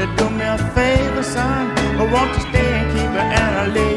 Said, 0.03 0.17
Do 0.17 0.29
me 0.31 0.45
a 0.45 0.59
favor, 0.75 1.23
son, 1.23 1.71
or 2.01 2.09
won't 2.13 2.35
you 2.35 2.41
stay 2.51 2.73
and 2.81 2.91
keep 2.93 3.11
Anna 3.41 3.73
Lee 3.73 3.92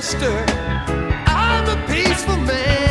I'm 0.00 1.68
a 1.68 1.86
peaceful 1.88 2.36
man. 2.36 2.87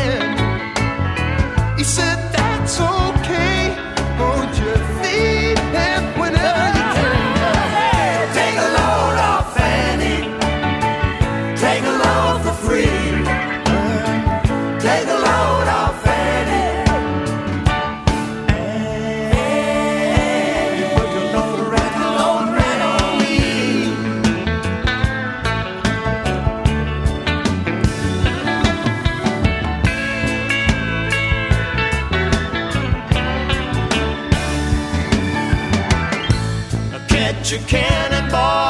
you 37.50 37.58
can 37.60 38.12
and 38.12 38.30
boy. 38.30 38.67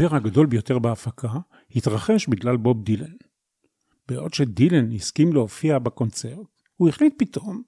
המשבר 0.00 0.16
הגדול 0.16 0.46
ביותר 0.46 0.78
בהפקה 0.78 1.28
התרחש 1.76 2.28
בגלל 2.28 2.56
בוב 2.56 2.84
דילן. 2.84 3.14
בעוד 4.08 4.34
שדילן 4.34 4.92
הסכים 4.92 5.32
להופיע 5.32 5.78
בקונצרט, 5.78 6.62
הוא 6.76 6.88
החליט 6.88 7.14
פתאום 7.18 7.62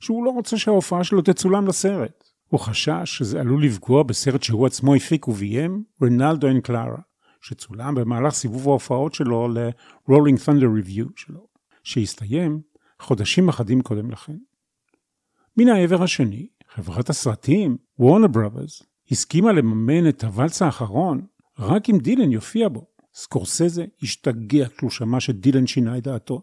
שהוא 0.00 0.24
לא 0.24 0.30
רוצה 0.30 0.58
שההופעה 0.58 1.04
שלו 1.04 1.22
תצולם 1.22 1.66
לסרט. 1.66 2.24
הוא 2.48 2.60
חשש 2.60 3.00
שזה 3.04 3.40
עלול 3.40 3.64
לפגוע 3.64 4.02
בסרט 4.02 4.42
שהוא 4.42 4.66
עצמו 4.66 4.94
הפיק 4.94 5.28
וביים, 5.28 5.84
Renaldo 6.02 6.48
and 6.48 6.62
Clara, 6.62 6.98
שצולם 7.40 7.94
במהלך 7.94 8.34
סיבוב 8.34 8.68
ההופעות 8.68 9.14
שלו 9.14 9.48
ל- 9.48 9.68
Rolling 9.68 10.38
Thunder 10.46 10.86
Revue 10.86 11.08
שלו, 11.16 11.46
שהסתיים 11.82 12.60
חודשים 13.00 13.48
אחדים 13.48 13.82
קודם 13.82 14.10
לכן. 14.10 14.36
מן 15.56 15.68
העבר 15.68 16.02
השני, 16.02 16.48
חברת 16.74 17.10
הסרטים, 17.10 17.76
וורנר 17.98 18.26
בראדרס, 18.26 18.82
הסכימה 19.10 19.52
לממן 19.52 20.08
את 20.08 20.24
הוואלס 20.24 20.62
האחרון 20.62 21.26
רק 21.58 21.90
אם 21.90 21.98
דילן 21.98 22.32
יופיע 22.32 22.68
בו. 22.68 22.86
סקורסזה 23.14 23.84
השתגע 24.02 24.68
כשהוא 24.68 24.90
שמע 24.90 25.20
שדילן 25.20 25.66
שינה 25.66 25.98
את 25.98 26.02
דעתו, 26.02 26.42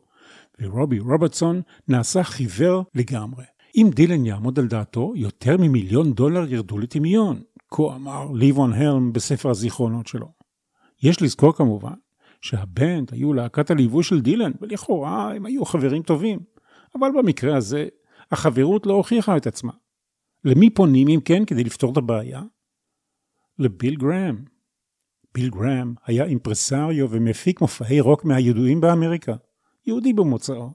ורובי 0.61 0.99
רוברטסון 0.99 1.61
נעשה 1.87 2.23
חיוור 2.23 2.83
לגמרי. 2.95 3.45
אם 3.75 3.89
דילן 3.95 4.25
יעמוד 4.25 4.59
על 4.59 4.67
דעתו, 4.67 5.13
יותר 5.15 5.57
ממיליון 5.57 6.13
דולר 6.13 6.53
ירדו 6.53 6.77
לטמיון, 6.77 7.41
כה 7.71 7.95
אמר 7.95 8.31
ליבון 8.31 8.73
הרם 8.73 9.13
בספר 9.13 9.49
הזיכרונות 9.49 10.07
שלו. 10.07 10.31
יש 11.03 11.21
לזכור 11.21 11.53
כמובן 11.53 11.93
שהבנד 12.41 13.13
היו 13.13 13.33
להקת 13.33 13.71
הליווי 13.71 14.03
של 14.03 14.21
דילן, 14.21 14.51
ולכאורה 14.61 15.35
הם 15.35 15.45
היו 15.45 15.65
חברים 15.65 16.03
טובים. 16.03 16.39
אבל 16.99 17.09
במקרה 17.17 17.57
הזה, 17.57 17.87
החברות 18.31 18.85
לא 18.85 18.93
הוכיחה 18.93 19.37
את 19.37 19.47
עצמה. 19.47 19.71
למי 20.45 20.69
פונים 20.69 21.07
אם 21.07 21.19
כן 21.25 21.45
כדי 21.45 21.63
לפתור 21.63 21.91
את 21.91 21.97
הבעיה? 21.97 22.41
לביל 23.59 23.95
גראם. 23.95 24.54
ביל 25.35 25.49
גראם 25.49 25.93
היה 26.05 26.25
אימפרסריו 26.25 27.11
ומפיק 27.11 27.61
מופעי 27.61 27.99
רוק 27.99 28.25
מהידועים 28.25 28.81
באמריקה, 28.81 29.35
יהודי 29.87 30.13
במוצאו. 30.13 30.69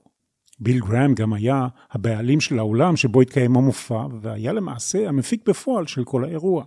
ביל 0.59 0.81
גראם 0.81 1.15
גם 1.15 1.33
היה 1.33 1.69
הבעלים 1.91 2.41
של 2.41 2.59
האולם 2.59 2.97
שבו 2.97 3.21
התקיים 3.21 3.57
המופע, 3.57 4.07
והיה 4.21 4.53
למעשה 4.53 5.09
המפיק 5.09 5.49
בפועל 5.49 5.87
של 5.87 6.05
כל 6.05 6.25
האירוע. 6.25 6.65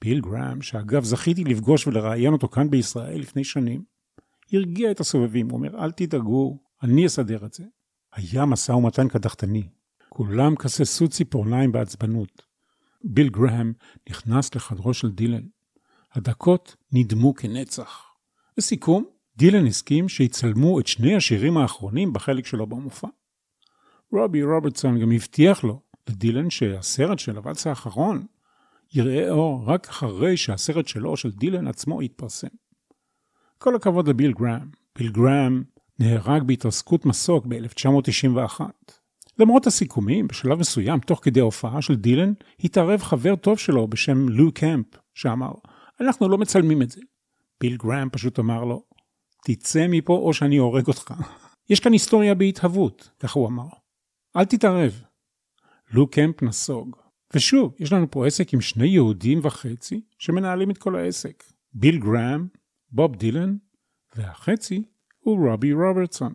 ביל 0.00 0.20
גראם, 0.20 0.62
שאגב 0.62 1.04
זכיתי 1.04 1.44
לפגוש 1.44 1.86
ולראיין 1.86 2.32
אותו 2.32 2.48
כאן 2.48 2.70
בישראל 2.70 3.20
לפני 3.20 3.44
שנים, 3.44 3.82
הרגיע 4.52 4.90
את 4.90 5.00
הסובבים, 5.00 5.50
אומר, 5.50 5.84
אל 5.84 5.90
תדאגו, 5.90 6.58
אני 6.82 7.06
אסדר 7.06 7.46
את 7.46 7.52
זה. 7.52 7.64
היה 8.14 8.44
משא 8.44 8.72
ומתן 8.72 9.08
קדחתני. 9.08 9.68
כולם 10.08 10.56
כססו 10.56 11.08
ציפורניים 11.08 11.72
בעצבנות. 11.72 12.42
ביל 13.04 13.28
גראם 13.28 13.72
נכנס 14.10 14.54
לחדרו 14.54 14.94
של 14.94 15.10
דילן. 15.10 15.42
הדקות 16.12 16.76
נדמו 16.92 17.34
כנצח. 17.34 18.04
לסיכום, 18.58 19.04
דילן 19.36 19.66
הסכים 19.66 20.08
שיצלמו 20.08 20.80
את 20.80 20.86
שני 20.86 21.16
השירים 21.16 21.56
האחרונים 21.56 22.12
בחלק 22.12 22.46
שלו 22.46 22.66
במופע. 22.66 23.08
רובי 24.12 24.42
רוברטסון 24.42 24.98
גם 25.00 25.12
הבטיח 25.12 25.64
לו, 25.64 25.80
לדילן, 26.08 26.50
שהסרט 26.50 27.18
של 27.18 27.36
הוואלס 27.36 27.66
האחרון 27.66 28.26
יראה 28.94 29.30
אור 29.30 29.64
רק 29.66 29.88
אחרי 29.88 30.36
שהסרט 30.36 30.88
שלו, 30.88 31.16
של 31.16 31.30
דילן 31.30 31.68
עצמו, 31.68 32.02
יתפרסם. 32.02 32.48
כל 33.58 33.76
הכבוד 33.76 34.08
לביל 34.08 34.32
גראם. 34.32 34.68
ביל 34.98 35.12
גראם 35.12 35.62
נהרג 35.98 36.42
בהתרסקות 36.42 37.06
מסוק 37.06 37.46
ב-1991. 37.46 38.60
למרות 39.38 39.66
הסיכומים, 39.66 40.28
בשלב 40.28 40.58
מסוים, 40.58 41.00
תוך 41.00 41.20
כדי 41.22 41.40
ההופעה 41.40 41.82
של 41.82 41.96
דילן, 41.96 42.32
התערב 42.64 43.02
חבר 43.02 43.36
טוב 43.36 43.58
שלו 43.58 43.88
בשם 43.88 44.28
לו 44.28 44.52
קמפ, 44.52 44.86
שאמר, 45.14 45.52
אנחנו 46.00 46.28
לא 46.28 46.38
מצלמים 46.38 46.82
את 46.82 46.90
זה. 46.90 47.00
ביל 47.60 47.76
גראם 47.76 48.08
פשוט 48.12 48.38
אמר 48.38 48.64
לו, 48.64 48.84
תצא 49.44 49.86
מפה 49.88 50.16
או 50.16 50.34
שאני 50.34 50.56
הורג 50.56 50.86
אותך. 50.86 51.14
יש 51.70 51.80
כאן 51.80 51.92
היסטוריה 51.92 52.34
בהתהוות, 52.34 53.10
כך 53.20 53.32
הוא 53.32 53.48
אמר. 53.48 53.68
אל 54.36 54.44
תתערב. 54.44 55.02
לו 55.90 56.10
קמפ 56.10 56.42
נסוג. 56.42 56.96
ושוב, 57.34 57.74
יש 57.78 57.92
לנו 57.92 58.10
פה 58.10 58.26
עסק 58.26 58.54
עם 58.54 58.60
שני 58.60 58.86
יהודים 58.86 59.40
וחצי 59.42 60.00
שמנהלים 60.18 60.70
את 60.70 60.78
כל 60.78 60.96
העסק. 60.96 61.44
ביל 61.72 61.98
גראם, 61.98 62.46
בוב 62.90 63.16
דילן, 63.16 63.56
והחצי 64.16 64.82
הוא 65.18 65.50
רובי 65.50 65.72
רוברטסון. 65.72 66.34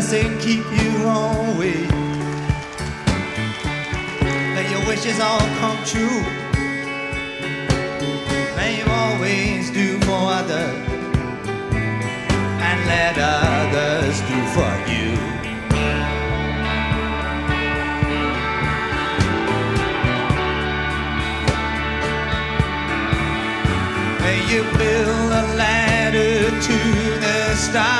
Bless 0.00 0.12
and 0.14 0.40
keep 0.40 0.64
you 0.80 1.06
always. 1.06 1.90
May 4.54 4.66
your 4.70 4.86
wishes 4.86 5.20
all 5.20 5.40
come 5.60 5.76
true. 5.84 6.22
May 8.56 8.78
you 8.78 8.86
always 8.88 9.70
do 9.70 9.98
for 10.00 10.20
others 10.40 10.88
and 12.68 12.86
let 12.86 13.16
others 13.18 14.20
do 14.30 14.38
for 14.54 14.72
you. 14.90 15.10
May 24.24 24.38
you 24.50 24.62
build 24.78 25.32
a 25.32 25.46
ladder 25.56 26.50
to 26.68 26.78
the 27.20 27.54
stars. 27.54 27.99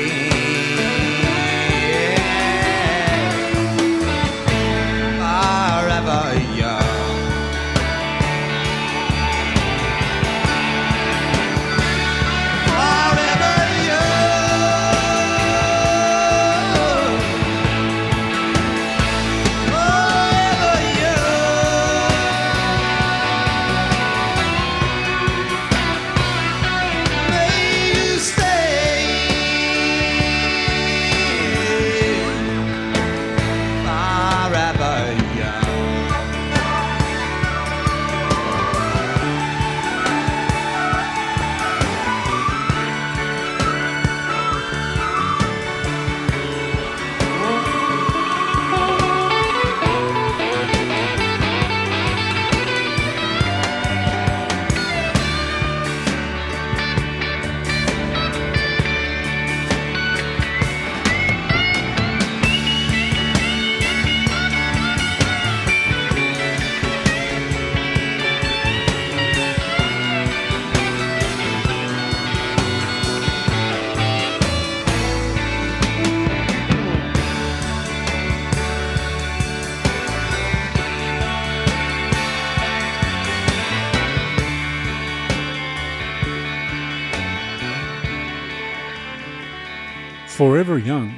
Forever 90.41 90.87
Young, 90.87 91.11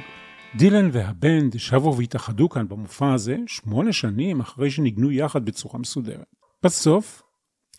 דילן 0.58 0.88
והבנד 0.92 1.58
שבו 1.58 1.96
והתאחדו 1.96 2.48
כאן 2.48 2.68
במופע 2.68 3.12
הזה 3.12 3.36
שמונה 3.46 3.92
שנים 3.92 4.40
אחרי 4.40 4.70
שניגנו 4.70 5.12
יחד 5.12 5.44
בצורה 5.44 5.78
מסודרת. 5.78 6.34
בסוף, 6.62 7.22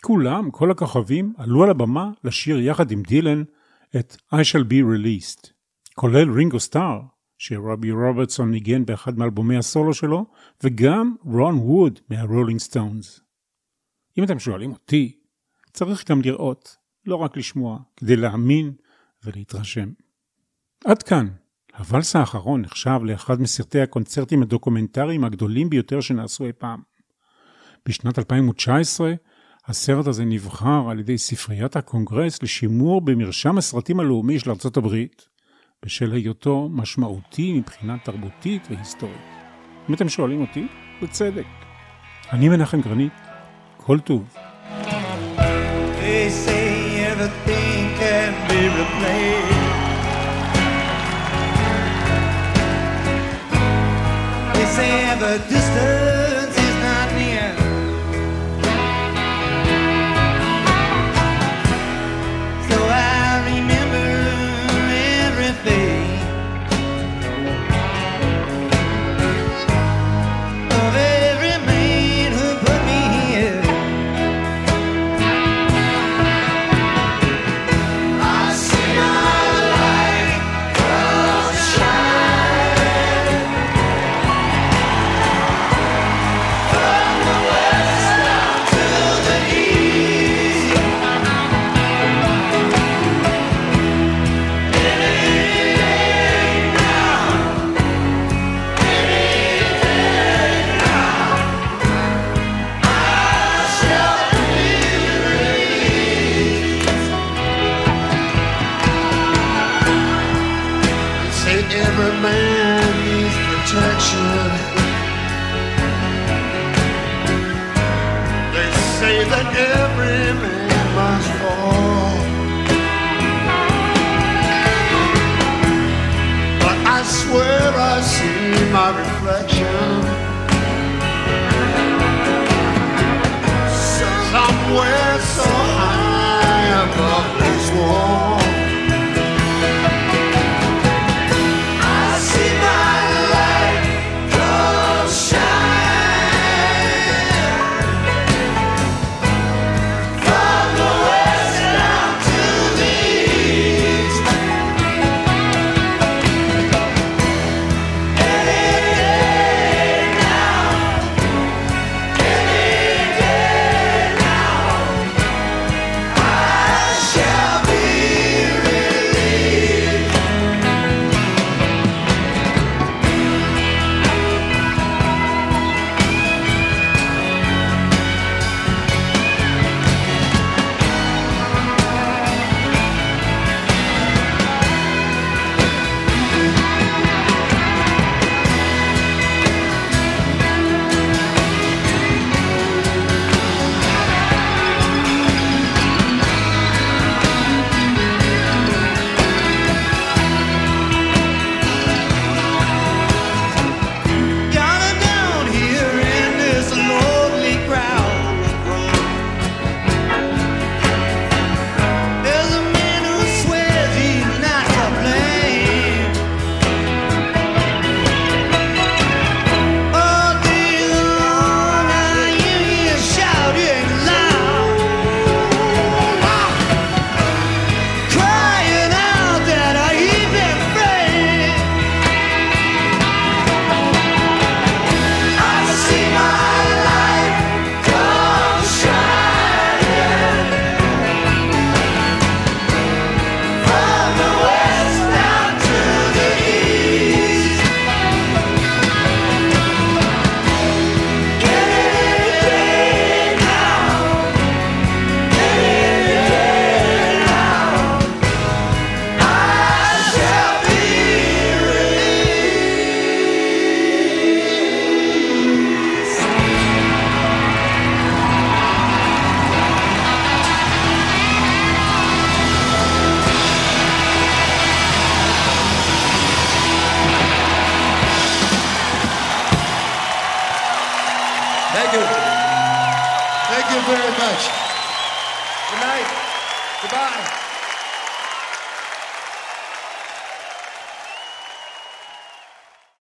כולם, 0.02 0.52
כל 0.52 0.72
הכוכבים, 0.72 1.34
עלו 1.38 1.64
על 1.64 1.70
הבמה 1.70 2.12
לשיר 2.24 2.60
יחד 2.60 2.92
עם 2.92 3.04
דילן 3.04 3.44
את 3.96 4.18
I 4.34 4.38
shall 4.38 4.64
be 4.64 4.74
released, 4.74 5.50
כולל 5.96 6.32
רינגו 6.32 6.60
סטאר, 6.60 7.02
שרובי 7.38 7.92
רוברטסון 7.92 8.52
ניגן 8.52 8.86
באחד 8.86 9.18
מאלבומי 9.18 9.58
הסולו 9.58 9.94
שלו, 9.94 10.26
וגם 10.64 11.16
רון 11.26 11.56
ווד 11.56 12.00
מהרולינג 12.10 12.60
סטונס. 12.60 13.22
אם 14.18 14.24
אתם 14.24 14.40
שואלים 14.40 14.72
אותי, 14.72 15.20
צריך 15.74 16.12
גם 16.12 16.22
לראות, 16.22 16.78
לא 17.06 17.16
רק 17.16 17.38
לשמוע, 17.38 17.80
כדי 17.98 18.16
להאמין 18.16 18.74
ולהתרשם. 19.24 19.90
עד 20.86 21.04
כאן. 21.04 21.28
הוואלס 21.78 22.16
האחרון 22.16 22.62
נחשב 22.62 23.00
לאחד 23.04 23.42
מסרטי 23.42 23.82
הקונצרטים 23.82 24.42
הדוקומנטריים 24.42 25.24
הגדולים 25.24 25.70
ביותר 25.70 26.02
שנעשו 26.02 26.46
אי 26.46 26.52
פעם. 26.58 26.80
בשנת 27.88 28.20
2019, 28.20 29.14
הסרט 29.68 30.08
הזה 30.08 30.26
נבחר 30.26 30.90
על 30.90 31.00
ידי 31.00 31.18
ספריית 31.18 31.76
הקונגרס 31.76 32.44
לשימור 32.44 33.02
במרשם 33.02 33.58
הסרטים 33.58 34.00
הלאומי 34.00 34.40
של 34.40 34.50
ארצות 34.50 34.78
הברית, 34.78 35.28
בשל 35.86 36.14
היותו 36.14 36.70
משמעותי 36.72 37.54
מבחינה 37.54 37.98
תרבותית 38.04 38.68
והיסטורית. 38.70 39.16
אם 39.90 39.94
אתם 39.94 40.10
שואלים 40.10 40.42
אותי, 40.42 40.68
בצדק. 41.02 41.46
אני 42.32 42.50
מנחם 42.50 42.82
גרנית, 42.82 43.14
כל 43.78 44.00
טוב. 44.00 44.36
They 45.98 46.30
say 46.46 46.66
everything 47.12 47.84
can 48.00 48.32
be 48.50 48.60
replaced. 48.80 49.45
ever 54.78 55.38
distant. 55.50 56.25